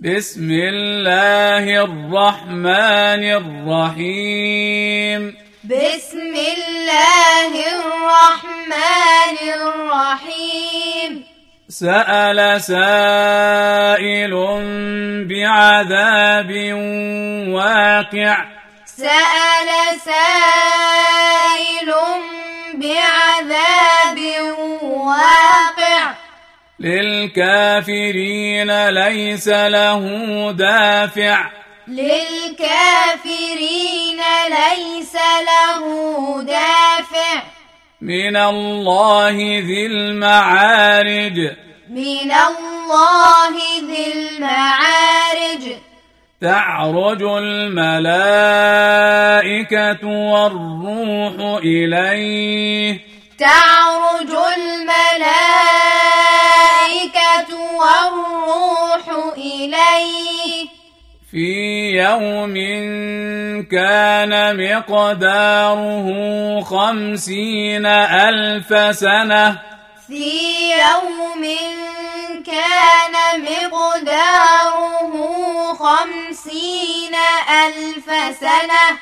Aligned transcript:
بسم 0.00 0.50
الله 0.50 1.66
الرحمن 1.82 3.22
الرحيم. 3.66 5.34
بسم 5.64 6.34
الله 6.34 7.52
الرحمن 7.66 9.36
الرحيم. 9.54 11.24
سأل 11.68 12.62
سائل 12.62 14.34
بعذاب 15.26 16.50
واقع. 17.48 18.44
سأل 18.86 19.70
سائل 20.04 21.90
للكافرين 26.80 28.70
ليس 28.88 29.48
له 29.48 30.02
دافع. 30.52 31.50
للكافرين 31.88 32.60
ليس 34.48 35.14
له 35.46 35.82
دافع. 36.42 37.42
من 38.00 38.36
الله 38.36 39.36
ذي 39.58 39.86
المعارج. 39.86 41.50
من 41.90 42.32
الله 42.32 43.54
ذي 43.86 44.12
المعارج. 44.12 45.72
تعرج 46.40 47.22
الملائكة 47.22 47.88
والروح 50.06 51.60
إليه. 51.62 52.98
تعرج 53.38 54.30
الملائكة 54.30 55.47
إليه 59.98 60.68
في 61.30 61.48
يوم 62.02 62.54
كان 63.70 64.32
مقداره 64.56 66.06
خمسين 66.60 67.86
ألف 67.86 68.96
سنة. 68.96 69.58
في 70.06 70.70
يوم 70.70 71.44
كان 72.46 73.14
مقداره 73.42 75.12
خمسين 75.74 77.14
ألف 77.66 78.36
سنة. 78.40 78.98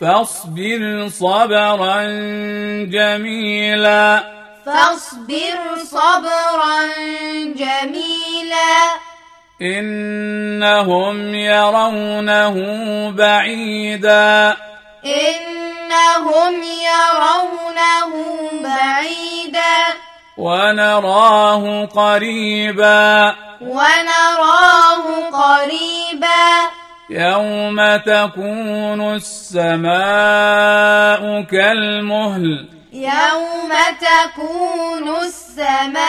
فاصبر 0.00 1.08
صبرا 1.08 2.02
جميلا. 2.84 4.24
فاصبر 4.66 5.58
صبرا 5.84 6.86
جميلا. 7.56 9.09
إنهم 9.62 11.34
يرونه 11.34 12.54
بعيدا. 13.10 14.56
إنهم 15.04 16.62
يرونه 16.62 18.12
بعيدا. 18.52 19.76
ونراه 20.36 21.84
قريبا. 21.84 23.34
ونراه 23.60 25.04
قريبا. 25.32 26.70
يوم 27.10 27.96
تكون 27.96 29.14
السماء 29.14 29.90
كالمهل. 31.42 32.68
يوم 32.92 33.72
تكون 34.00 35.16
السماء 35.16 36.00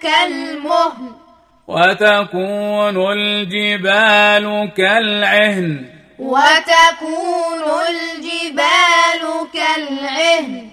كالمهل. 0.00 1.21
وتكون 1.68 3.12
الجبال 3.12 4.70
كالعهن. 4.76 5.84
وتكون 6.18 7.62
الجبال 7.88 9.46
كالعهن. 9.54 10.68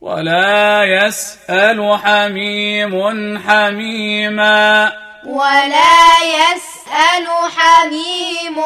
ولا 0.00 0.84
يسأل 0.84 1.98
حميم 2.04 3.38
حميما. 3.38 4.92
ولا 5.26 6.24
يسأل 6.24 7.26
حميم 7.56 8.56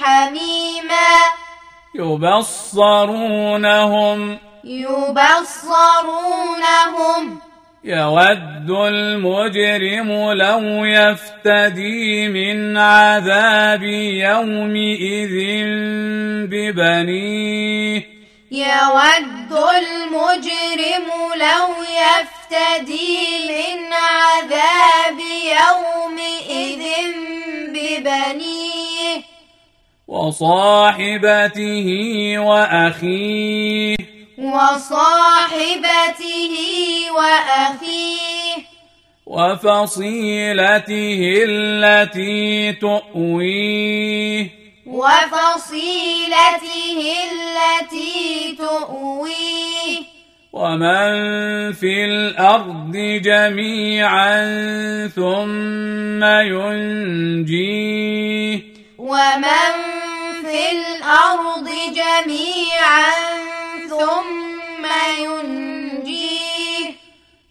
حميما. 0.00 1.08
يبصرونهم. 1.94 4.38
يبصرونهم. 4.64 7.49
يود 7.84 8.70
المجرم 8.70 10.32
لو 10.32 10.84
يفتدي 10.84 12.28
من 12.28 12.76
عذاب 12.76 13.82
يومئذ 13.82 15.34
ببنيه. 16.46 18.06
يود 18.50 19.52
المجرم 19.52 21.08
لو 21.36 21.68
يفتدي 21.82 23.18
من 23.48 23.92
عذاب 23.92 25.18
يومئذ 25.60 26.84
ببنيه. 27.68 29.22
وصاحبته 30.08 31.88
وأخيه. 32.38 34.19
وصاحبته 34.40 36.24
وأخيه 37.16 38.56
وفصيلته 39.26 41.20
التي 41.48 42.72
تؤويه. 42.72 44.46
وفصيلته 44.86 46.20
التي 47.30 48.56
تؤويه. 48.58 49.98
ومن 50.52 51.12
في 51.72 52.04
الأرض 52.04 52.92
جميعا 53.24 54.40
ثم 55.16 56.24
ينجيه. 56.24 57.80
ومن 58.98 59.72
في 60.42 60.70
الأرض 60.72 61.68
جميعا 61.94 62.09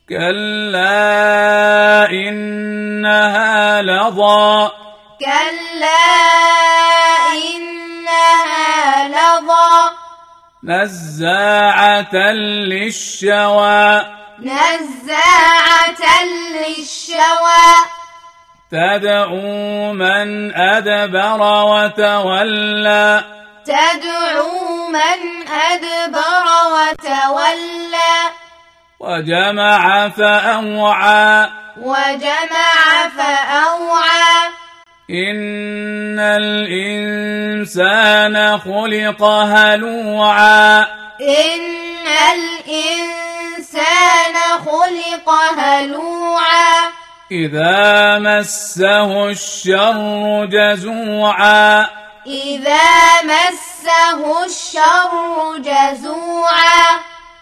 كلا 0.09 2.09
إنها 2.11 3.81
لظى 3.81 4.71
كلا 5.19 6.05
إنها 7.45 9.07
لظى 9.07 9.89
نزاعة 10.63 12.15
للشوى 12.71 14.05
نزاعة 14.39 16.03
للشوى 16.53 17.69
تدعو 18.71 19.93
من 19.93 20.55
أدبر 20.55 21.41
وتولى 21.63 23.23
تدعو 23.65 24.87
من 24.87 25.47
أدبر 25.47 26.45
وتولى 26.73 28.15
وجمع 28.99 30.09
فأوعى. 30.09 31.49
وجمع 31.81 33.09
فأوعى. 33.17 34.49
إن 35.09 36.19
الإنسان 36.19 37.77
خلق 38.57 39.23
هلوعا. 39.23 40.81
إن 41.21 42.07
الإنسان 42.33 44.35
خلق 44.65 45.29
هلوعا. 45.59 46.89
إذا 47.31 48.19
مسه 48.19 49.29
الشر 49.29 50.45
جزوعا. 50.45 51.87
إذا 52.27 53.21
مسه 53.23 54.45
الشر 54.45 55.57
جزوعا. 55.57 56.99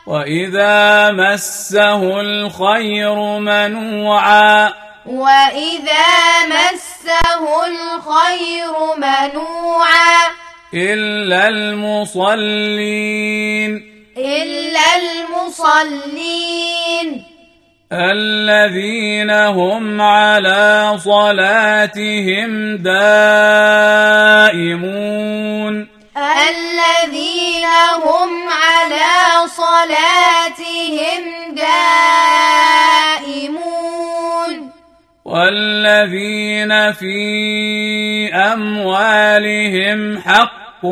وإذا 0.07 1.11
مسه 1.11 2.21
الخير 2.21 3.15
منوعا 3.39 4.73
وإذا 5.05 6.45
مسه 6.47 7.65
الخير 7.67 8.71
منوعا 8.97 10.27
إلا 10.73 11.47
المصلين 11.47 12.91
إلا 14.17 14.79
المصلين 15.03 16.17
الذين 17.91 19.31
هم 19.31 20.01
على 20.01 20.93
صلاتهم 20.97 22.77
دائمون 22.77 23.07
الذين 26.17 27.65
هم 28.03 28.49
على 28.49 29.16
صلاتهم 29.47 31.23
دائمون. 31.55 32.37
والذين 35.25 36.93
في 36.93 38.33
أموالهم 38.33 40.21
حق 40.21 40.85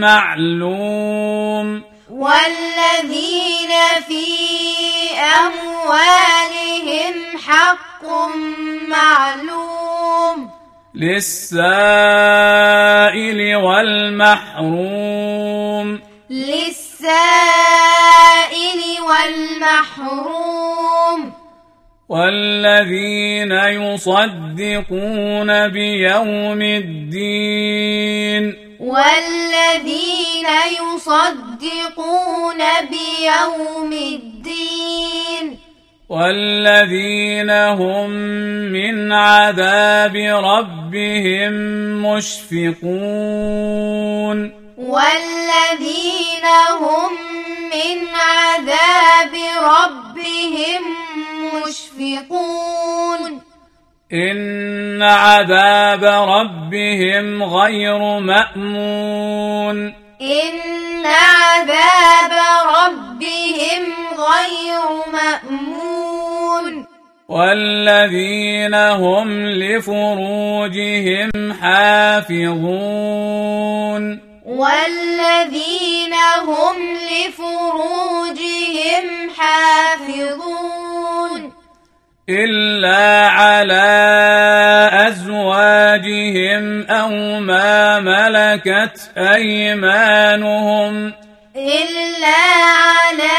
معلوم. 0.00 1.82
والذين 2.10 3.70
في 4.08 4.26
أموالهم 5.46 7.14
حق 7.48 8.04
معلوم. 8.88 10.50
للسائل 10.94 11.60
والمحروم. 13.56 16.00
للسائل 16.30 17.57
والمحروم 19.28 21.20
والذين 22.08 23.52
يصدقون 23.52 25.50
بيوم 25.68 26.62
الدين. 26.62 28.44
والذين 28.80 30.48
يصدقون 30.72 32.60
بيوم 32.90 33.92
الدين. 33.92 35.58
والذين 36.08 37.50
هم 37.50 38.10
من 38.72 39.12
عذاب 39.12 40.16
ربهم 40.16 41.52
مشفقون. 42.02 42.78
والذين 44.78 46.46
هم 46.80 47.47
من 47.68 48.08
عذاب 48.14 49.34
ربهم 49.62 50.82
مشفقون. 51.54 53.42
إن 54.12 55.02
عذاب 55.02 56.04
ربهم 56.04 57.42
غير 57.42 58.18
مأمون. 58.18 59.94
إن 60.20 61.06
عذاب 61.06 62.32
ربهم 62.66 63.92
غير 64.18 65.04
مأمون. 65.12 66.86
والذين 67.28 68.74
هم 68.74 69.46
لفروجهم 69.46 71.30
حافظون. 71.52 74.27
والذين 74.48 76.14
هم 76.40 76.76
لفروجهم 77.12 78.26
حافظون. 79.38 80.88
إلا 82.28 83.28
على 83.28 83.90
أزواجهم 85.08 86.86
أو 86.86 87.40
ما 87.40 88.00
ملكت 88.00 89.10
أيمانهم. 89.16 91.12
إلا 91.56 92.40
على 92.88 93.38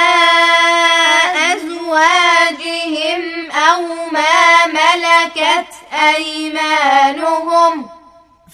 أزواجهم 1.53 3.21
أو 3.51 3.81
ما 4.11 4.65
ملكت 4.65 5.71
أيمانهم. 6.15 7.98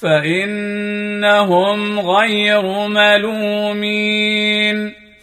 فإنهم 0.01 1.99
غير 1.99 2.87
ملومين. 2.87 4.77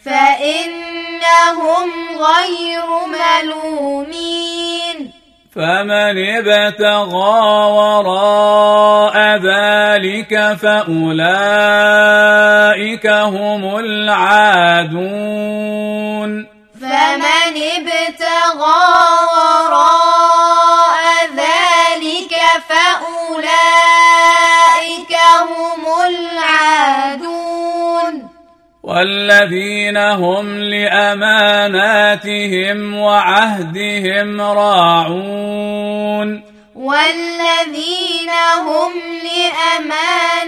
فإنهم 0.04 1.90
غير 2.18 2.86
ملومين. 3.06 5.12
فمن 5.54 6.18
ابتغى 6.18 7.40
وراء 7.72 9.16
ذلك 9.36 10.56
فأولئك 10.62 13.06
هم 13.06 13.78
العادون. 13.78 15.12
فمن 16.80 17.56
ابتغى 17.56 19.31
والذين 28.92 29.96
هم 29.96 30.58
لأماناتهم 30.58 31.58
وعهدهم 32.94 34.40
راعون. 34.40 36.28
والذين 36.74 38.30
هم 38.68 38.92
لأماناتهم 39.24 40.44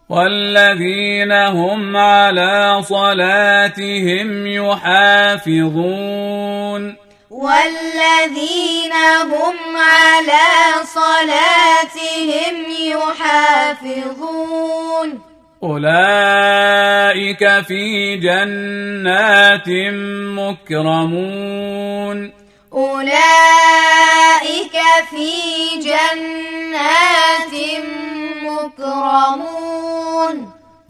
والذين 0.10 1.31
هم 1.31 1.98
على 1.98 2.81
صلاتهم 2.81 4.48
يحافظون. 4.48 5.52
والذين 7.31 8.94
هم 9.24 9.78
على 9.78 10.50
صلاتهم 10.84 12.56
يحافظون. 13.80 15.22
أولئك 15.63 17.63
في 17.68 18.18
جنات 18.18 19.69
مكرمون. 20.40 22.40
أولئك 22.73 24.77
في 25.09 25.31
جنات 25.79 27.53
مكرمون. 28.44 30.35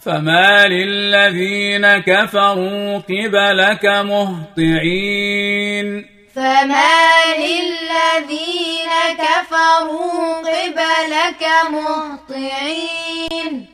فما 0.06 0.68
للذين 0.68 1.98
كفروا 1.98 2.98
قبلك 2.98 3.86
مهطعين. 3.86 5.88
فما 6.36 7.26
للذين 7.38 8.92
كفروا 9.18 10.38
قبلك 10.38 11.44
مهطعين. 11.72 13.66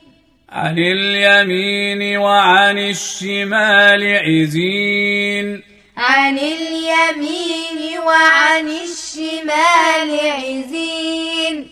عن 0.50 0.78
اليمين 0.78 2.18
وعن 2.18 2.78
الشمال 2.78 4.18
عزين. 4.18 5.77
عن 5.98 6.38
اليمين 6.38 8.00
وعن 8.06 8.68
الشمال 8.68 10.20
عزين. 10.32 11.68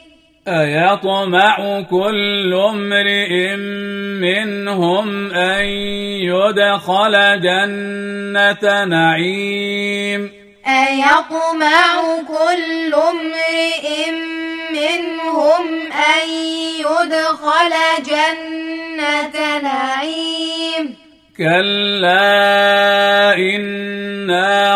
أيطمع 0.47 1.81
كل 1.81 2.53
امرئ 2.53 3.55
منهم 4.21 5.31
أن 5.31 5.65
يدخل 6.25 7.41
جنة 7.41 8.85
نعيم. 8.85 10.31
أيطمع 10.67 12.17
كل 12.27 12.93
امرئ 12.93 14.11
منهم 14.71 15.91
أن 15.91 16.29
يدخل 16.79 17.73
جنة 18.05 19.57
نعيم. 19.61 20.95
كلا 21.37 23.35
إنا 23.37 23.74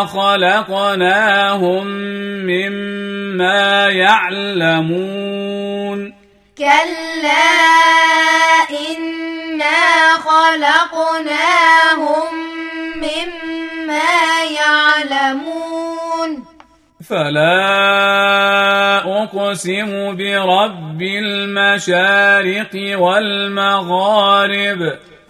خلقناهم 0.10 1.88
مما 2.46 3.90
يعلمون. 3.90 6.00
كلا 6.58 7.50
إنا 8.70 10.14
خلقناهم 10.30 12.32
مما 12.96 14.44
يعلمون. 14.60 16.32
فلا 17.10 17.64
أقسم 19.24 19.92
برب 20.18 21.02
المشارق 21.02 22.74
والمغارب. 23.00 24.82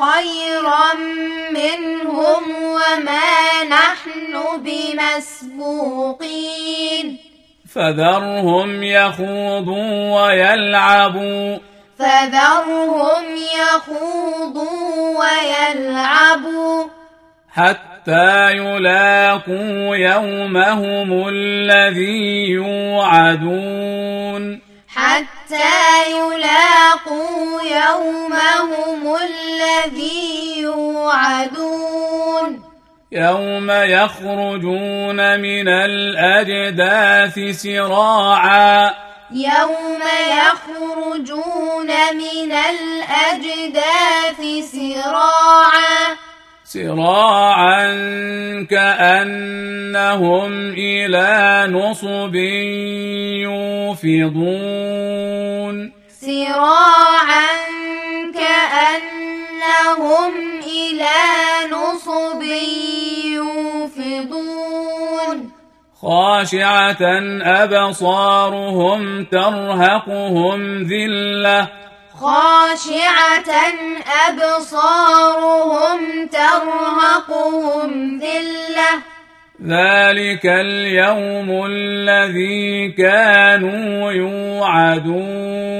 خيرا 0.00 0.94
منهم 1.50 2.42
وما 2.64 3.64
نحن 3.68 4.40
بمسبوقين. 4.58 7.18
فذرهم 7.74 8.82
يخوضوا 8.82 10.22
ويلعبوا. 10.22 11.58
فذرهم 11.98 13.24
يخوضوا 13.36 15.18
ويلعبوا. 15.18 16.84
حتى 17.52 18.50
يلاقوا 18.50 19.96
يومهم 19.96 21.28
الذي 21.28 22.50
يوعدون. 22.50 24.60
حتى 25.50 26.10
يلاقوا 26.10 27.62
يومهم 27.62 29.16
الذي 29.16 30.60
يوعدون. 30.60 32.50
يوم 33.12 33.70
يخرجون 33.70 35.40
من 35.40 35.68
الأجداث 35.68 37.38
سراعا. 37.62 38.94
يوم 39.30 40.02
يخرجون 40.30 41.90
من 42.14 42.52
الأجداث 42.52 44.40
سراعا. 44.72 46.16
سراعا 46.64 47.86
كأنهم 48.70 50.52
إلى 50.72 51.66
نصب 51.72 52.34
يوفضون. 53.42 55.39
سراعا 56.50 57.46
كأنهم 58.34 60.32
إلى 60.60 61.18
نصب 61.70 62.42
يوفضون 63.94 64.56
خاشعة 66.02 67.02
أبصارهم 67.42 69.24
ترهقهم 69.24 70.82
ذلة. 70.82 71.68
خاشعة 72.20 73.50
أبصارهم 74.28 75.98
ترهقهم 76.26 77.90
ذلة. 78.18 78.90
ذلك 79.66 80.46
اليوم 80.46 81.66
الذي 81.66 82.88
كانوا 82.98 84.12
يوعدون. 84.12 85.79